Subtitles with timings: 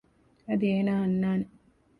[0.47, 1.45] އަދި އޭނާ އަންނާނެ